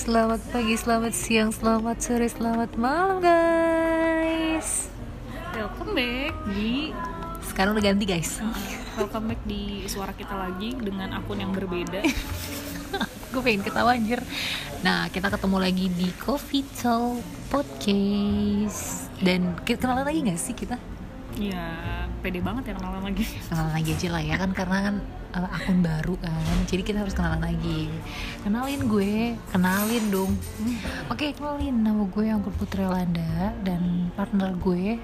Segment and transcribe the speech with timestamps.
[0.00, 4.88] selamat pagi, selamat siang, selamat sore, selamat malam guys.
[5.52, 6.96] Welcome back di
[7.44, 8.40] Sekarang udah ganti guys.
[8.96, 12.00] Welcome back di suara kita lagi dengan akun yang berbeda.
[13.36, 14.24] Gue pengen ketawa anjir.
[14.80, 17.20] Nah kita ketemu lagi di Coffee Talk
[17.52, 19.12] Podcast.
[19.20, 20.80] Dan kita kenalan lagi gak sih kita?
[21.38, 21.66] Ya
[22.20, 23.24] pede banget ya kenalan lagi.
[23.48, 24.94] Kenalan lagi aja lah ya kan Karena kan
[25.36, 27.86] uh, akun baru kan Jadi kita harus kenalan lagi.
[28.42, 30.32] Kenalin gue, kenalin dong.
[31.12, 34.98] Oke kenalin nama gue Anggur Putri Landa Dan partner gue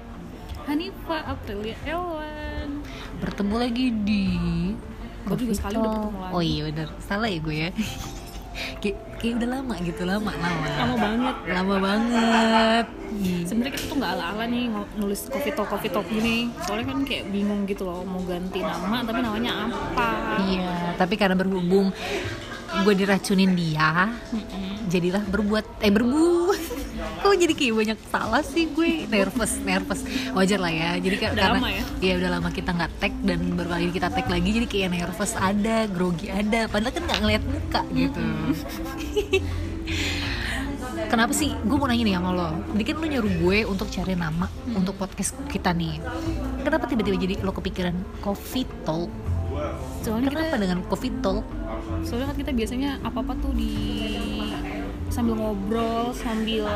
[0.67, 2.83] Hanifa Aprilia Elwan.
[3.23, 4.25] Bertemu lagi di
[5.27, 6.33] Gue juga sekali udah ketemu lagi.
[6.35, 7.69] Oh iya bener, salah ya gue ya
[8.79, 10.67] kayak, kayak udah lama gitu, lama, lama.
[10.67, 11.35] Lama banget.
[11.51, 12.85] Lama banget.
[13.17, 13.43] Ih.
[13.47, 14.65] Sebenarnya kita tuh nggak ala-ala nih
[14.99, 16.51] nulis coffee talk coffee talk gini.
[16.67, 20.09] Soalnya kan kayak bingung gitu loh mau ganti nama tapi namanya apa.
[20.43, 21.89] Iya, tapi karena berhubung
[22.67, 24.91] gue diracunin dia Mm-mm.
[24.91, 26.46] Jadilah berbuat, eh berbuat
[27.27, 29.03] Kok jadi kayak banyak salah sih gue.
[29.11, 29.99] Nervous, nervous.
[30.31, 30.95] Wajar lah ya.
[30.95, 31.83] Jadi Udah karena lama ya?
[31.99, 35.35] Iya udah lama kita nggak tag Dan baru kali kita tag lagi Jadi kayak nervous
[35.35, 36.71] ada, grogi ada.
[36.71, 38.23] Padahal kan nggak ngeliat muka gitu.
[41.11, 41.51] Kenapa sih?
[41.67, 42.49] Gue mau nanya nih sama lo.
[42.71, 45.99] Jadi kan lo nyuruh gue untuk cari nama Untuk podcast kita nih.
[46.63, 49.11] Kenapa tiba-tiba jadi lo kepikiran Coffee Talk?
[49.99, 51.43] Soalnya kita Kenapa dengan Coffee Talk?
[52.03, 53.73] soalnya kan kita biasanya apa apa tuh di
[55.09, 56.67] sambil ngobrol sambil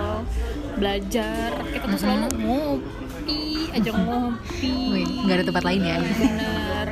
[0.75, 1.49] belajar.
[1.71, 4.75] Kita tuh selalu ngopi aja ngopi.
[5.25, 5.97] Nggak ada tempat lain ya?
[5.99, 6.87] bener.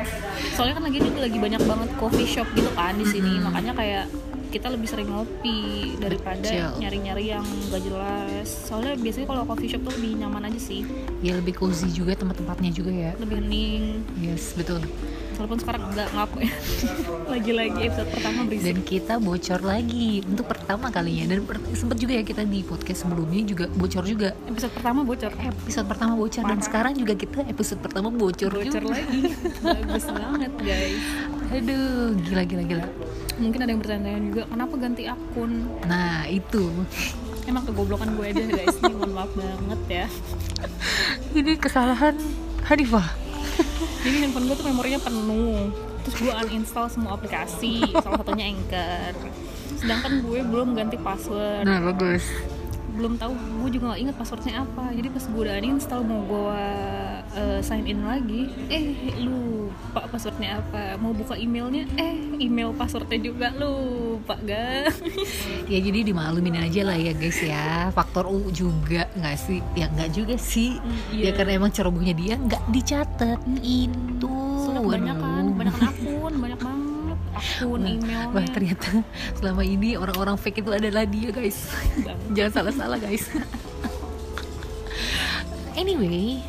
[0.56, 3.40] Soalnya kan lagi itu lagi banyak banget coffee shop gitu kan di sini.
[3.40, 4.06] Makanya kayak
[4.50, 8.50] kita lebih sering ngopi daripada nyari-nyari yang gak jelas.
[8.50, 10.82] Soalnya biasanya kalau coffee shop tuh lebih nyaman aja sih.
[11.22, 13.12] Ya lebih cozy juga tempat-tempatnya juga ya.
[13.22, 14.02] Lebih hening.
[14.18, 14.82] Yes, betul
[15.40, 16.52] walaupun sekarang enggak ngapo ya.
[17.34, 18.66] Lagi-lagi episode pertama berisik.
[18.68, 20.20] Dan kita bocor lagi.
[20.28, 21.32] Untuk pertama kalinya.
[21.32, 24.36] Dan per- sempet juga ya kita di podcast sebelumnya juga bocor juga.
[24.52, 25.32] Episode pertama bocor.
[25.32, 26.44] Episode pertama bocor.
[26.44, 29.00] Dan sekarang juga kita episode pertama bocor, bocor juga.
[29.00, 29.20] lagi.
[29.64, 31.04] Bagus banget guys.
[31.56, 32.86] Aduh, gila gila gila.
[33.40, 34.42] Mungkin ada yang bertanya juga.
[34.52, 35.52] Kenapa ganti akun?
[35.88, 36.68] Nah, itu.
[37.48, 38.76] Emang kegoblokan gue aja guys.
[38.84, 40.06] Ini mohon maaf banget ya.
[41.32, 42.20] Ini kesalahan
[42.68, 43.29] Hanifah
[44.04, 45.72] jadi handphone gue tuh memorinya penuh.
[46.08, 49.14] Terus gue uninstall semua aplikasi salah satunya Anchor.
[49.76, 51.68] Sedangkan gue belum ganti password.
[51.68, 52.24] Nah, bagus.
[52.96, 54.92] Belum tahu gue juga gak inget passwordnya apa.
[54.96, 56.64] Jadi pas gue udah uninstall mau gue
[57.36, 60.96] uh, sign in lagi eh lupa passwordnya apa.
[61.00, 63.52] Mau buka emailnya eh email passwordnya juga
[64.20, 65.00] lupa guys.
[65.72, 67.88] Ya jadi dimaklumin aja lah ya guys ya.
[67.96, 69.64] Faktor U juga nggak sih?
[69.74, 70.76] Ya nggak juga sih.
[71.16, 71.32] Iya.
[71.32, 73.40] Ya karena emang cerobohnya dia nggak dicatat.
[73.64, 74.30] Itu.
[74.68, 75.52] Soalnya kebanyakan Waduh.
[75.56, 78.20] kebanyakan akun banyak banget akun Wah, emailnya.
[78.36, 78.90] Wah ternyata
[79.40, 81.72] selama ini orang-orang fake itu adalah dia guys.
[82.36, 83.26] Jangan salah-salah guys.
[85.80, 86.44] Anyway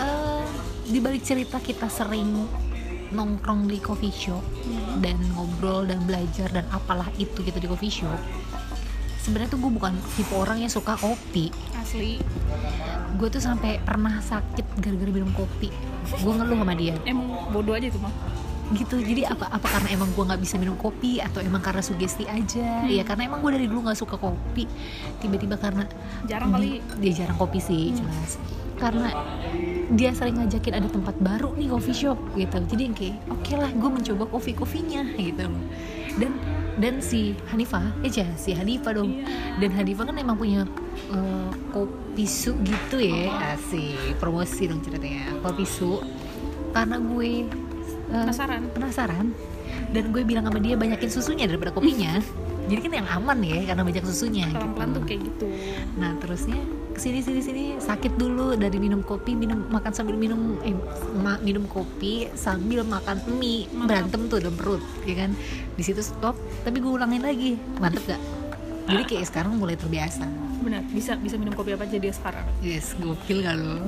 [0.00, 0.44] eh,
[0.88, 2.48] Di balik cerita kita sering
[3.12, 4.44] nongkrong di coffee shop
[5.00, 8.20] Dan ngobrol dan belajar dan apalah itu gitu di coffee shop
[9.28, 11.52] Sebenarnya tuh gue bukan tipe orang yang suka kopi.
[11.76, 12.16] Asli.
[13.20, 15.68] Gue tuh sampai pernah sakit gara-gara minum kopi.
[16.24, 16.96] Gue ngeluh sama dia.
[17.04, 18.14] Emang bodoh aja tuh mah
[18.74, 19.00] gitu.
[19.00, 22.84] Jadi apa apa karena emang gue nggak bisa minum kopi atau emang karena sugesti aja?
[22.84, 24.68] Ya karena emang gue dari dulu nggak suka kopi.
[25.22, 25.88] Tiba-tiba karena
[26.28, 26.84] jarang kali.
[27.00, 28.36] Dia jarang kopi sih jelas.
[28.78, 29.10] Karena
[29.90, 32.58] dia sering ngajakin ada tempat baru nih coffee shop gitu.
[32.68, 35.48] Jadi kayak oke lah gue mencoba kopi kopinya gitu.
[35.48, 35.64] Loh
[36.18, 36.32] dan
[36.78, 39.22] dan si Hanifah aja si Hanifah dong.
[39.58, 40.66] Dan Hanifah kan emang punya
[41.10, 43.54] eh, kopi su gitu ya.
[43.54, 46.02] Asik promosi dong ceritanya kopi su.
[46.74, 47.48] Karena gue
[48.12, 48.60] eh, penasaran?
[48.72, 49.26] penasaran.
[49.92, 52.20] Dan gue bilang sama dia banyakin susunya daripada kopinya.
[52.68, 55.08] Jadi kan yang aman ya karena banyak susunya pelan-pelan tuh gitu.
[55.08, 55.46] kayak gitu.
[55.96, 56.60] Nah terusnya
[56.92, 60.76] ke sini sini sini sakit dulu dari minum kopi minum makan sambil minum eh,
[61.16, 63.64] ma- minum kopi sambil makan mie.
[63.72, 63.88] Mantap.
[63.88, 65.32] berantem tuh dalam perut ya kan?
[65.80, 67.56] Di situ stop tapi gue ulangin lagi.
[67.80, 68.20] Mantep gak
[68.88, 70.24] jadi kayak sekarang mulai terbiasa
[70.58, 72.46] benar bisa bisa minum kopi apa aja dia sekarang.
[72.58, 73.78] Yes gokil gak lo?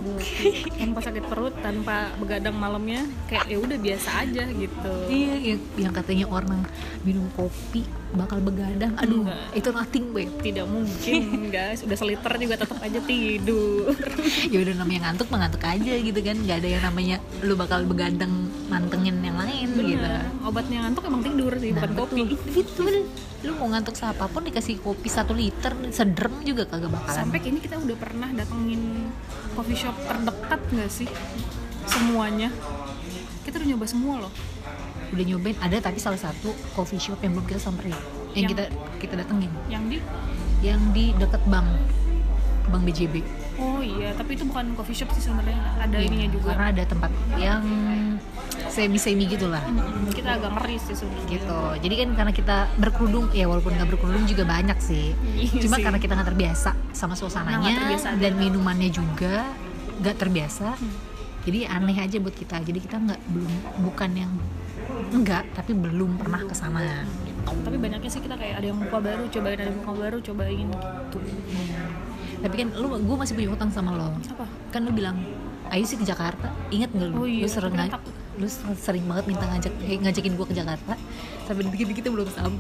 [0.73, 4.95] Tanpa sakit perut tanpa begadang malamnya kayak ya udah biasa aja gitu.
[5.07, 6.63] Iya yang, yang katanya orang
[7.01, 8.91] minum kopi bakal begadang.
[8.97, 9.39] Aduh Enggak.
[9.55, 11.23] itu nothing babe tidak mungkin
[11.55, 11.81] guys.
[11.81, 13.95] Udah seliter juga tetap aja tidur.
[14.47, 16.37] Ya udah namanya ngantuk mah ngantuk aja gitu kan.
[16.37, 18.33] Nggak ada yang namanya lu bakal begadang
[18.67, 19.99] mantengin yang lain gitu.
[20.01, 20.23] Bener.
[20.41, 22.21] obatnya ngantuk emang tidur sih bukan Nah, kopi.
[22.25, 22.51] betul.
[22.53, 23.05] gitu bener.
[23.41, 27.17] lu mau ngantuk siapa pun dikasih kopi satu liter sederm juga kagak bakalan.
[27.17, 29.09] Sampai kini kita udah pernah datengin
[29.55, 31.09] coffee shop terdekat nggak sih?
[31.87, 32.49] Semuanya.
[33.43, 34.33] Kita udah nyoba semua loh.
[35.11, 37.93] Udah nyobain ada tapi salah satu coffee shop yang belum kita samperin.
[37.93, 38.01] Yang,
[38.35, 38.65] Yang- kita
[39.01, 39.53] kita datengin.
[39.67, 39.99] Yang di?
[40.61, 41.69] Yang di deket bank.
[42.71, 45.61] Bank BJB oh iya tapi itu bukan coffee shop sih sebenarnya.
[45.85, 46.49] Ada Iya, ininya juga.
[46.57, 47.63] karena ada tempat yang
[48.71, 49.61] semi semi gitulah.
[49.63, 51.29] Mm-mm, kita agak ngeri sih sebenarnya.
[51.29, 51.61] Gitu.
[51.81, 55.13] Jadi kan karena kita berkerudung ya walaupun nggak berkerudung juga banyak sih.
[55.37, 55.85] Iya cuma sih.
[55.85, 58.19] karena kita nggak terbiasa sama Nah, suasananya terbiasa aja.
[58.19, 59.35] dan minumannya juga
[60.01, 60.93] nggak terbiasa Hmm.
[61.43, 62.57] jadi aneh aja buat kita.
[62.61, 63.53] Jadi kita nggak belum
[63.83, 64.33] bukan yang
[65.11, 67.05] enggak tapi belum pernah ke sana.
[67.21, 67.39] Gitu.
[67.41, 70.69] tapi banyaknya sih kita kayak ada yang muka baru cobain ada yang muka baru cobain
[70.71, 71.19] gitu.
[72.41, 74.13] Tapi kan lu gue masih punya utang sama lo.
[74.29, 74.47] Apa?
[74.71, 75.17] Kan lu bilang
[75.69, 76.49] ayo sih ke Jakarta.
[76.69, 77.17] Ingat nggak lu?
[77.17, 77.75] Oh iya, lu sering.
[78.41, 80.93] Lu sering banget minta ngajak eh, ngajakin gue ke Jakarta
[81.45, 82.57] sampai detik ini kita belum sam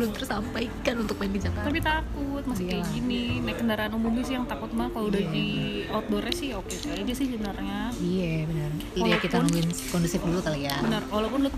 [0.00, 1.68] belum tersampaikan untuk main ke Jakarta.
[1.68, 2.94] Tapi takut masih kayak Iyalah.
[2.96, 3.22] gini.
[3.44, 5.28] Naik kendaraan umum sih yang takut banget kalau udah Iya.
[5.28, 5.46] di
[5.92, 7.78] outdoornya sih oke oke aja sih sebenarnya.
[8.00, 8.70] Iya benar.
[8.96, 10.76] Iya kita nungguin kondusif dulu kali ya.
[10.80, 11.02] Benar.
[11.12, 11.50] Walaupun lu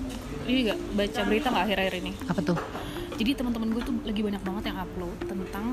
[0.42, 2.12] ini gak baca berita nggak akhir-akhir ini.
[2.26, 2.58] Apa tuh?
[3.14, 5.66] Jadi teman-teman gue tuh lagi banyak banget yang upload tentang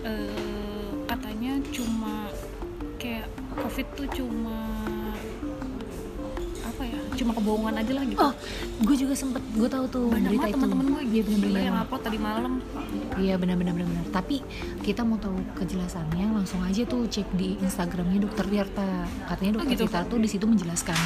[0.00, 2.32] eh, katanya cuma
[2.96, 4.56] kayak covid tuh cuma
[7.18, 8.18] cuma kebohongan aja lah gitu.
[8.22, 8.32] Oh
[8.78, 12.18] gue juga sempet gue tahu tuh banyak berita teman-teman gue gila benar yang upload tadi
[12.18, 12.52] malam.
[13.18, 13.74] Iya benar benar
[14.08, 14.40] tapi
[14.80, 19.04] kita mau tahu kejelasannya langsung aja tuh cek di Instagramnya dokter Tirta.
[19.28, 19.82] Katanya dokter Oh, gitu?
[19.84, 20.98] Tirta tuh di situ menjelaskan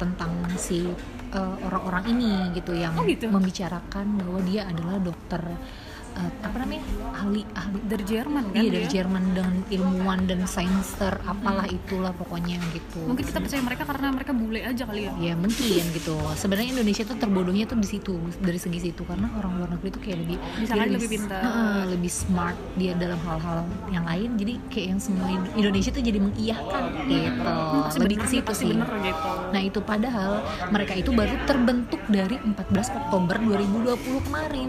[0.00, 0.88] tentang si
[1.36, 3.28] uh, orang-orang ini gitu yang Oh, gitu?
[3.28, 5.42] membicarakan bahwa dia adalah dokter
[6.16, 6.84] uh, apa namanya?
[7.20, 8.62] Ahli ahli dari Jerman kan?
[8.62, 8.94] Iya dari dia?
[9.00, 13.00] Jerman dengan ilmuwan dan sainser apalah itulah pokoknya gitu.
[13.04, 15.12] Mungkin kita percaya mereka karena mereka bule aja kali ya?
[15.20, 16.16] Ya mungkin gitu.
[16.34, 19.02] Sebenarnya Indonesia tuh terbodohnya tuh di situ dari segi situ.
[19.04, 21.40] Karena orang luar negeri tuh kayak lebih Bisa dia kan lebih pintar.
[21.44, 23.58] Heeh, lebih smart dia dalam hal-hal
[23.92, 24.30] yang lain.
[24.40, 27.50] Jadi kayak yang semua Indonesia tuh jadi mengiyahkan gitu.
[27.50, 28.72] Hmm, lebih ke situ sih.
[28.72, 29.30] bener gitu.
[29.50, 30.32] Nah itu padahal
[30.72, 34.68] mereka itu baru terbentuk dari 14 Oktober 2020 kemarin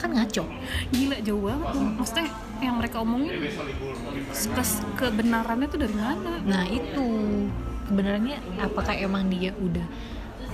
[0.00, 0.44] kan ngaco.
[0.90, 1.84] Gila jauh banget tuh.
[2.00, 2.26] Maksudnya
[2.60, 3.32] yang mereka omongin
[4.32, 4.62] ke
[4.96, 6.32] kebenarannya tuh dari mana?
[6.44, 7.06] Nah itu.
[7.90, 9.84] Kebenarannya apakah emang dia udah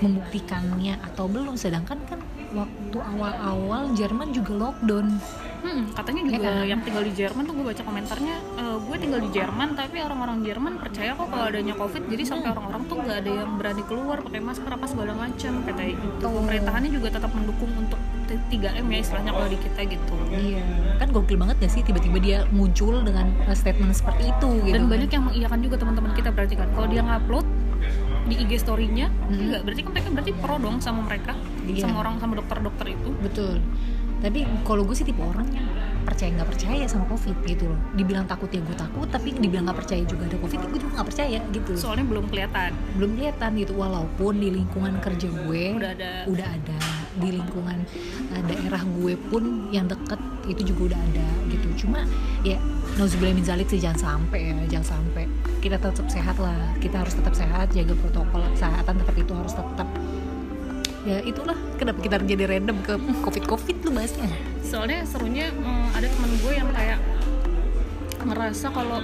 [0.02, 1.54] membuktikannya atau belum?
[1.56, 2.20] Sedangkan kan
[2.52, 5.06] waktu awal-awal Jerman juga lockdown.
[5.56, 6.64] Hmm, katanya Iya juga kan?
[6.68, 10.38] yang tinggal di Jerman tuh gue baca komentarnya eh, gue tinggal di Jerman tapi orang-orang
[10.46, 14.22] Jerman percaya kok kalau adanya covid jadi sampai orang-orang tuh nggak ada yang berani keluar
[14.22, 19.30] pakai masker apa segala macam katanya gitu pemerintahannya juga tetap mendukung untuk 3M ya istilahnya
[19.30, 20.14] kalau di kita gitu.
[20.28, 20.64] Iya.
[20.98, 24.92] Kan gokil banget gak sih tiba-tiba dia muncul dengan statement seperti itu gitu dan kan.
[24.92, 26.68] banyak yang mengiyakan juga teman-teman kita berarti kan.
[26.74, 27.46] Kalau dia ngupload
[28.26, 29.62] di IG story-nya enggak.
[29.62, 31.32] Berarti kan mereka berarti pro dong sama mereka
[31.66, 31.86] Iya.
[31.86, 33.10] sama orang sama dokter-dokter itu.
[33.22, 33.62] Betul.
[34.16, 35.68] Tapi kalau gue sih tipe orang yang
[36.06, 37.78] percaya nggak percaya sama covid gitu loh.
[37.94, 41.08] Dibilang takut ya gue takut tapi dibilang nggak percaya juga ada covid gue juga nggak
[41.12, 41.72] percaya gitu.
[41.76, 42.70] Soalnya belum kelihatan.
[42.96, 43.72] Belum kelihatan gitu.
[43.76, 46.12] Walaupun di lingkungan kerja gue Udah ada.
[46.26, 46.78] udah ada
[47.18, 47.78] di lingkungan
[48.32, 51.86] uh, daerah gue pun yang deket itu juga udah ada gitu.
[51.86, 52.06] Cuma
[52.46, 52.60] ya
[52.96, 55.24] nauzubillah min zalik sih jangan sampai ya jangan sampai.
[55.60, 59.88] Kita tetap sehat lah kita harus tetap sehat jaga protokol kesehatan tetap itu harus tetap
[61.06, 64.26] ya itulah kenapa kita jadi random ke covid covid lu bahasnya
[64.66, 66.98] soalnya serunya mm, ada temen gue yang kayak
[68.26, 68.98] ngerasa kalau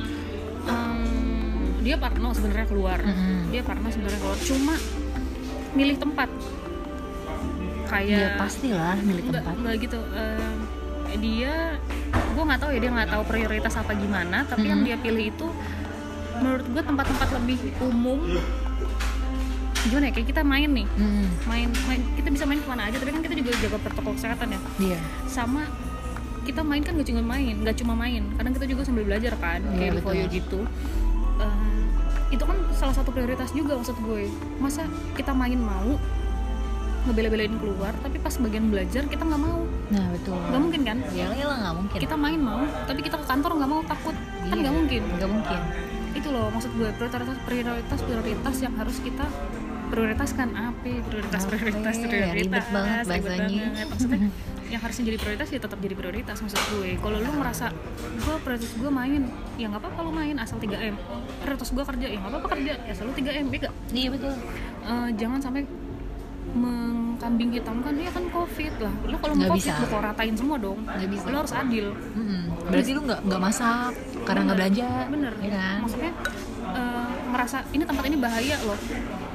[0.66, 1.22] mm,
[1.82, 2.98] dia parno sebenarnya keluar.
[3.02, 3.50] Mm-mm.
[3.50, 4.38] dia parno sebenarnya keluar.
[4.46, 4.74] Cuma
[5.74, 6.30] milih tempat
[7.92, 9.54] kayak ya pastilah milik enggak, tempat.
[9.54, 10.54] enggak gitu em,
[11.14, 11.54] dia
[12.08, 14.86] gue nggak tahu ya dia nggak tahu prioritas apa gimana tapi yang Mhm.
[14.86, 15.46] dia pilih itu
[16.34, 18.18] menurut gue tempat-tempat lebih umum.
[19.82, 22.96] Gimana ya kayak kita main nih Mm, main main kita bisa main ke mana aja
[22.96, 24.60] tapi kan kita juga jaga protokol kesehatan ya.
[24.80, 24.98] Iya.
[25.26, 25.66] Sama
[26.42, 29.60] kita main kan gak cuma main nggak cuma main kadang kita juga sambil belajar kan
[29.60, 30.60] Iya, kayak di foyo gitu.
[31.36, 31.80] Eh,
[32.30, 34.30] itu kan salah satu prioritas juga maksud gue.
[34.56, 35.98] Masa kita main mau
[37.02, 39.60] ngebela-belain keluar tapi pas bagian belajar kita nggak mau.
[39.88, 40.38] Nah betul.
[40.38, 40.98] Nggak mungkin kan?
[41.10, 41.98] Ya lah nggak mungkin.
[41.98, 44.14] Kita main mau tapi kita ke kantor nggak mau takut.
[44.14, 45.02] Kan Iya, nggak mungkin.
[45.12, 45.60] nggak mungkin.
[46.12, 49.26] Itu loh maksud gue prioritas prioritas prioritas yang harus kita
[49.88, 50.48] prioritaskan.
[50.52, 51.50] Apa prioritas Apa?
[51.52, 52.66] prioritas Ribet prioritas?
[52.68, 53.64] banget ribet bahasanya.
[53.66, 53.86] banget.
[53.88, 54.20] maksudnya
[54.64, 56.90] yang harusnya jadi prioritas ya tetap jadi prioritas maksud gue.
[56.96, 57.66] Kalau lu merasa
[58.14, 59.20] gue prioritas gue main
[59.54, 60.96] ya nggak apa-apa lu main asal 3 m.
[61.40, 63.74] Prioritas gue kerja ya nggak apa-apa kerja ya selalu 3 m ya nggak?
[63.90, 64.32] iya betul.
[64.82, 65.62] Eh, jangan sampai
[66.54, 69.82] mengkambing hitamkan ya kan covid lah lu kalau mau covid bisa.
[69.82, 71.24] kok ratain semua dong Nggak bisa.
[71.26, 72.42] lu harus adil Mm-mm.
[72.66, 73.92] berarti lu nggak nggak masak
[74.22, 76.12] karena nggak belanja bener ya kan maksudnya
[76.70, 78.78] eh, merasa ini tempat ini bahaya loh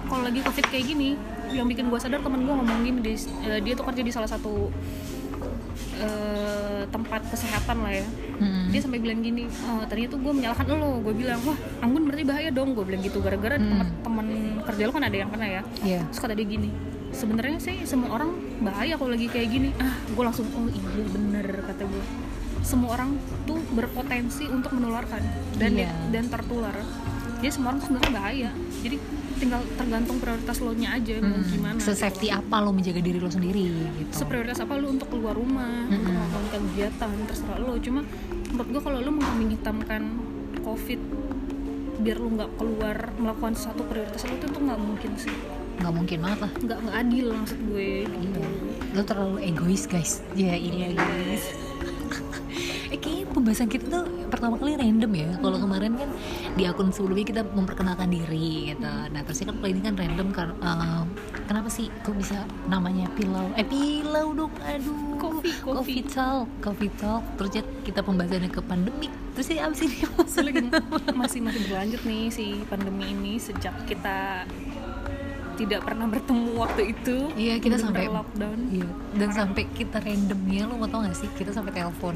[0.06, 1.10] kalau lagi covid kayak gini
[1.50, 4.70] yang bikin gue sadar temen gue ngomongin di, eh, dia tuh kerja di salah satu
[5.98, 8.06] eh, tempat kesehatan lah ya
[8.38, 8.70] Mm-mm.
[8.70, 12.24] dia sampai bilang gini "Eh, tadinya tuh gue menyalahkan lo gue bilang wah anggun berarti
[12.24, 13.66] bahaya dong gue bilang gitu gara-gara Hmm.
[13.66, 14.28] teman teman
[14.64, 16.02] kerja lo kan ada yang kena ya Iya.
[16.06, 16.70] terus kata dia gini
[17.10, 21.46] sebenarnya sih semua orang bahaya kalau lagi kayak gini ah gue langsung oh iya bener
[21.64, 22.04] kata gue
[22.60, 25.22] semua orang tuh berpotensi untuk menularkan
[25.56, 25.92] dan Iya.
[26.10, 26.76] dan tertular
[27.38, 28.50] jadi semua orang sebenarnya bahaya
[28.82, 28.98] jadi
[29.38, 31.46] tinggal tergantung prioritas lo nya aja mau Mm-mm.
[31.48, 34.12] gimana Se-safety apa lo menjaga diri lo sendiri gitu.
[34.12, 36.18] seprioritas apa lu untuk keluar rumah untuk Mm-mm.
[36.18, 38.02] melakukan kegiatan terserah lo cuma
[38.50, 40.04] menurut gua kalau lu mengkambing hitamkan
[40.60, 40.98] covid
[41.98, 45.34] biar lu nggak keluar melakukan satu prioritas lu tuh tuh nggak mungkin sih
[45.78, 46.52] nggak mungkin banget lah.
[46.66, 48.42] nggak nggak adil maksud gue gitu
[48.96, 50.26] Lo terlalu egois guys.
[50.34, 51.44] Ya ini guys.
[52.94, 55.30] eh kayaknya pembahasan kita tuh pertama kali random ya.
[55.38, 56.10] Kalau kemarin kan
[56.56, 58.88] di akun sebelumnya kita memperkenalkan diri gitu.
[58.88, 60.50] Nah terusnya kan kalau ini kan random kan.
[60.56, 61.02] eh,
[61.46, 62.42] kenapa sih kok bisa
[62.72, 63.52] namanya pilau?
[63.60, 64.54] Eh pilau dong.
[64.64, 65.20] Aduh.
[65.22, 65.96] Kopi, kopi.
[66.08, 66.48] Talk.
[66.64, 67.22] Coffee talk.
[67.38, 69.12] Terusnya kita pembahasannya ke pandemik.
[69.38, 69.98] Terusnya abis ini
[71.20, 74.50] masih masih berlanjut nih si pandemi ini sejak kita
[75.58, 78.60] tidak pernah bertemu waktu itu Iya kita sampai lockdown.
[78.70, 78.88] Iya,
[79.18, 81.30] dan sampai kita randomnya lo mau tau gak sih?
[81.34, 82.16] Kita sampai telepon.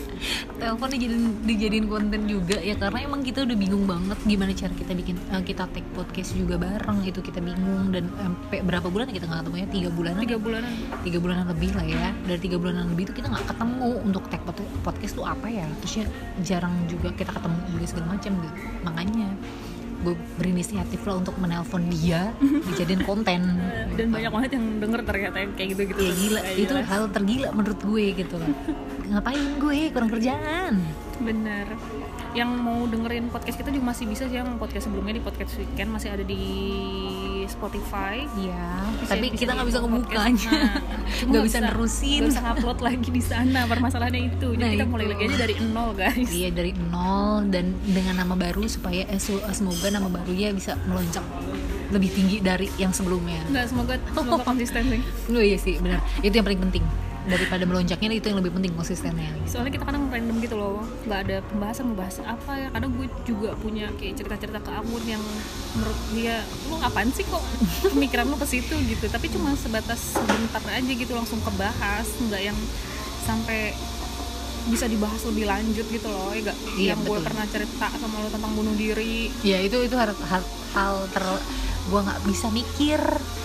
[0.60, 4.92] Telepon dijadiin dijadiin konten juga ya karena emang kita udah bingung banget gimana cara kita
[4.92, 7.90] bikin eh, kita take podcast juga bareng itu kita bingung.
[7.90, 10.72] Dan sampai berapa bulan ya kita nggak ketemu ya tiga bulanan tiga bulanan.
[11.02, 12.06] Tiga bulanan lebih lah ya.
[12.28, 15.66] Dari tiga bulanan lebih itu kita nggak ketemu untuk pod- podcast tuh apa ya?
[15.80, 16.04] Terusnya
[16.44, 18.56] jarang juga kita ketemu juga segala macam gitu.
[18.84, 19.28] Makanya
[20.04, 22.32] gue berinisiatif lah untuk menelpon dia
[22.72, 23.60] dijadiin konten.
[23.96, 27.48] Dan banyak banget yang denger ternyata yang kayak gitu gitu ya gila itu hal tergila
[27.54, 28.50] menurut gue gitu kan.
[29.12, 29.78] Ngapain gue?
[29.94, 30.72] Kurang kerjaan.
[31.22, 31.66] Bener
[32.36, 35.88] yang mau dengerin podcast kita juga masih bisa sih yang podcast sebelumnya di podcast weekend
[35.88, 36.42] masih ada di
[37.46, 38.28] Spotify.
[38.36, 38.66] Iya
[39.06, 40.72] tapi bisa kita nggak bisa ngebukanya Nah,
[41.32, 42.20] nggak bisa nerusin.
[42.20, 44.48] nggak bisa upload lagi di sana permasalahannya itu.
[44.52, 44.92] Jadi Nah, kita itu.
[44.92, 46.28] mulai lagi aja dari nol guys.
[46.28, 51.24] Iya dari nol dan dengan nama baru supaya eh, su- semoga nama barunya bisa melonjak
[51.88, 53.40] lebih tinggi dari yang sebelumnya.
[53.48, 55.00] Nggak semoga semoga konsisten sih.
[55.30, 56.04] Oh iya sih benar.
[56.20, 56.84] Itu yang paling penting
[57.26, 59.30] daripada melonjaknya itu yang lebih penting konsistennya.
[59.50, 62.68] Soalnya kita kadang random gitu loh nggak ada pembahasan mau bahas apa ya.
[62.70, 65.22] Kadang gue juga punya kayak cerita-cerita ke Amun yang
[65.74, 66.40] menurut dia
[66.70, 67.42] lu apaan sih kok
[67.92, 68.74] pemikiran lu ke situ?
[68.86, 69.06] gitu.
[69.10, 72.58] Tapi cuma sebatas sebentar aja gitu langsung kebahas nggak yang
[73.26, 73.74] sampai
[74.66, 76.30] bisa dibahas lebih lanjut gitu loh.
[76.34, 76.58] Ya gak?
[76.78, 77.26] Iya, yang gue betul.
[77.26, 79.30] pernah cerita sama lo tentang bunuh diri.
[79.46, 80.42] Ya itu itu hal hal,
[80.74, 81.26] hal ter
[81.86, 83.00] gue nggak bisa mikir.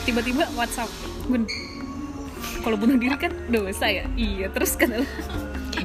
[0.05, 0.89] Tiba-tiba WhatsApp
[1.29, 1.45] Gun
[2.61, 4.05] kalau bunuh diri kan dosa ya?
[4.15, 5.03] Iya terus kan.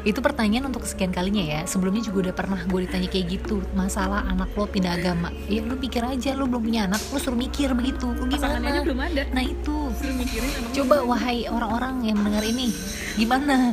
[0.07, 1.61] Itu pertanyaan untuk kesekian kalinya ya.
[1.67, 5.35] Sebelumnya juga udah pernah gue ditanya kayak gitu masalah anak lo pindah agama.
[5.51, 8.07] Ya lu pikir aja lu belum punya anak lu suruh mikir begitu.
[8.15, 8.87] Lu gimana?
[8.87, 9.27] Belum ada.
[9.35, 9.91] Nah itu.
[9.97, 12.71] Suruh mikirin coba wahai orang-orang yang mendengar ini
[13.17, 13.73] gimana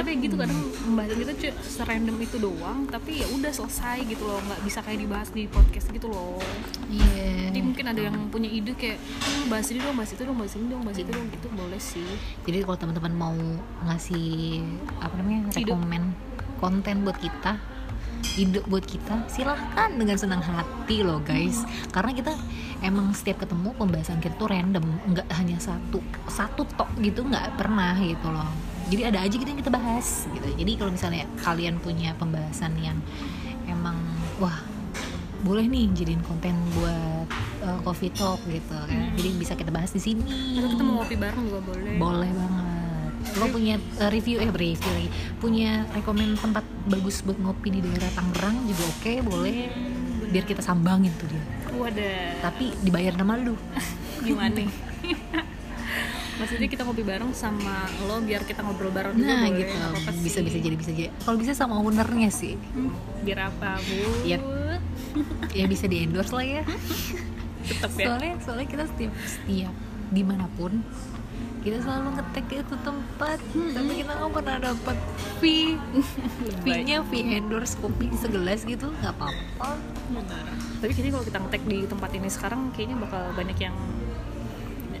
[0.00, 4.40] tapi gitu kadang pembahasan kita cuy serandom itu doang tapi ya udah selesai gitu loh.
[4.48, 6.40] Nggak bisa kayak dibahas di podcast gitu loh.
[6.88, 7.52] Iya.
[7.52, 10.56] Jadi mungkin ada yang punya ide kayak "Hmm, bahas ini dong bahas itu dong bahas
[10.56, 12.10] ini dong bahas itu dong gitu boleh sih.
[12.48, 13.36] Jadi kalau teman-teman mau
[13.92, 14.64] ngasih
[15.04, 15.68] apa namanya Ide.
[15.68, 16.02] rekomen
[16.56, 17.60] konten buat kita
[18.36, 21.60] ide buat kita silahkan dengan senang hati loh guys.
[21.92, 22.32] Karena kita
[22.80, 24.84] emang setiap ketemu pembahasan kita tuh random.
[25.12, 28.48] Nggak hanya satu satu tok gitu nggak pernah gitu loh
[28.90, 30.48] jadi ada aja gitu yang kita bahas gitu.
[30.58, 32.98] Jadi kalau misalnya kalian punya pembahasan yang
[33.70, 33.94] emang
[34.42, 34.58] wah
[35.40, 37.26] boleh nih jadiin konten buat
[37.64, 39.14] uh, coffee talk gitu kan.
[39.14, 40.58] Jadi bisa kita bahas di sini.
[40.58, 41.92] Atau kita mau ngopi bareng juga boleh.
[41.96, 43.12] Boleh banget.
[43.38, 45.08] Lo punya uh, review eh review lagi.
[45.38, 49.56] Punya rekomen tempat bagus buat ngopi di daerah Tangerang juga oke boleh.
[50.34, 51.44] Biar kita sambangin tuh dia.
[51.78, 52.42] Wadah.
[52.42, 53.54] Tapi dibayar nama lu.
[54.26, 54.52] Gimana?
[54.52, 54.68] nih
[56.40, 59.60] maksudnya kita ngopi bareng sama lo biar kita ngobrol bareng juga nah boleh.
[59.60, 59.76] gitu.
[59.76, 61.10] Apa-apa bisa bisa jadi bisa jadi.
[61.20, 62.56] Kalau bisa sama ownernya sih.
[62.72, 64.00] Hmm, biar apa bu?
[64.24, 64.38] Iya.
[65.52, 66.62] ya bisa di endorse lah ya.
[67.68, 68.04] Tetep ya.
[68.08, 69.74] Soalnya soalnya kita setiap setiap
[70.10, 70.80] di mana pun
[71.60, 73.38] kita selalu ngetek itu tempat.
[73.52, 74.96] Tapi kita nggak pernah dapat
[75.44, 75.76] fee.
[76.64, 79.76] Fee nya fee endorse kopi segelas gitu nggak apa-apa.
[80.08, 80.44] Benar.
[80.80, 83.76] Tapi kayaknya kalau kita ngetek di tempat ini sekarang kayaknya bakal banyak yang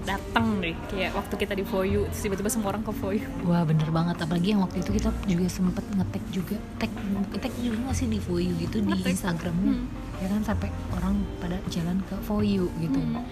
[0.04, 3.88] datang deh kayak waktu kita di Foyu terus tiba-tiba semua orang ke Foyu Wah bener
[3.92, 4.16] banget.
[4.20, 6.56] Apalagi yang waktu itu kita juga sempet ngetek juga.
[6.80, 6.90] Tag
[7.36, 8.90] tag juga nggak sih di For You gitu di.
[8.96, 9.72] Instagramnya?
[9.76, 9.86] Hmm.
[10.20, 13.00] ya kan sampai orang pada jalan ke For You gitu.
[13.00, 13.24] Hmm.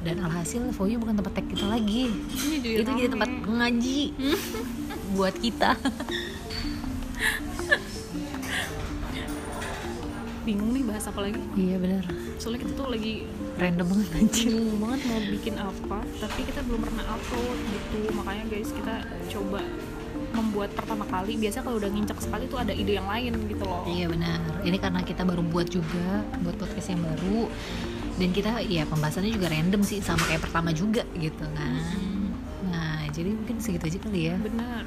[0.00, 2.08] dan alhasil For You bukan tempat tag kita lagi.
[2.64, 4.00] Itu jadi tempat ngaji
[5.12, 5.76] buat kita
[10.50, 11.38] bingung nih bahas apa lagi.
[11.54, 12.04] Iya benar.
[12.42, 13.22] Soalnya kita tuh lagi
[13.54, 14.50] random banget anjir.
[14.58, 17.98] bingung banget mau bikin apa tapi kita belum pernah upload gitu.
[18.18, 18.94] Makanya guys kita
[19.30, 19.60] coba
[20.34, 21.38] membuat pertama kali.
[21.38, 23.86] Biasa kalau udah ngincak sekali tuh ada ide yang lain gitu loh.
[23.86, 24.42] Iya benar.
[24.66, 27.46] Ini karena kita baru buat juga buat podcast yang baru.
[28.18, 31.78] Dan kita ya pembahasannya juga random sih sama kayak pertama juga gitu kan.
[32.74, 34.36] Nah jadi mungkin segitu aja kali ya.
[34.42, 34.82] benar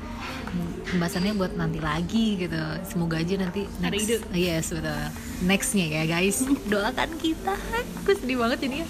[0.93, 2.61] Pembahasannya buat nanti lagi gitu.
[2.85, 4.05] Semoga aja nanti Ada next.
[4.05, 4.15] ide.
[4.31, 5.01] Yes betul.
[5.41, 6.45] Nextnya ya guys.
[6.71, 7.57] Doakan kita.
[7.97, 8.85] Aku sedih banget jadinya.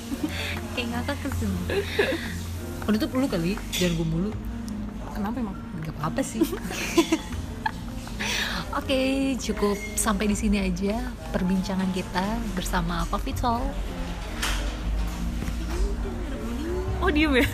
[0.76, 1.60] kayak ngakak ke sini.
[2.84, 3.56] Udah tuh perlu kali.
[3.72, 4.32] Jangan gue mulu.
[5.14, 6.44] kenapa emang Gak apa-apa sih.
[8.74, 9.00] Oke,
[9.38, 10.98] cukup sampai di sini aja
[11.30, 13.62] perbincangan kita bersama Coffee Talk.
[16.98, 17.48] oh diem ya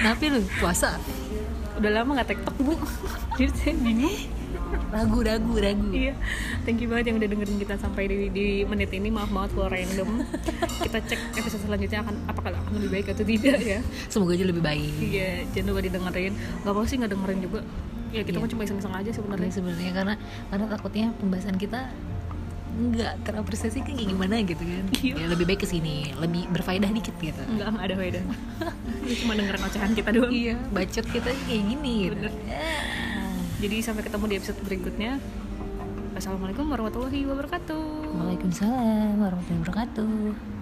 [0.00, 0.96] Tapi lu puasa
[1.74, 2.74] udah lama nggak tiktok bu.
[3.38, 4.16] Jadi saya bingung.
[4.90, 5.88] Ragu ragu ragu.
[5.90, 6.14] iya.
[6.62, 9.10] Thank you banget yang udah dengerin kita sampai di, di menit ini.
[9.10, 10.10] Maaf banget kalau random.
[10.80, 13.78] Kita cek episode selanjutnya akan apakah akan lebih baik atau tidak ya.
[14.06, 14.94] Semoga aja lebih baik.
[15.00, 16.32] iya jangan lupa didengerin.
[16.62, 17.60] Nggak apa sih nggak dengerin juga.
[18.14, 18.42] Ya kita Iya.
[18.46, 19.50] mah cuma iseng-iseng aja sebenarnya.
[19.50, 20.14] Sebenarnya karena
[20.46, 21.80] karena takutnya pembahasan kita
[22.74, 24.84] nggak terapresiasi kayak gimana gitu kan.
[24.98, 25.14] Iya.
[25.14, 27.38] Ya lebih baik ke sini, lebih berfaedah dikit gitu.
[27.40, 28.24] nggak nggak ada faedah
[29.22, 32.16] cuma dengerin ocehan kita doang Iya, bacot kita kayak gini gitu.
[32.18, 32.32] Bener.
[32.44, 32.72] Ya.
[33.60, 35.12] jadi sampai ketemu di episode berikutnya
[36.14, 40.53] Assalamualaikum warahmatullahi wabarakatuh Waalaikumsalam warahmatullahi wabarakatuh.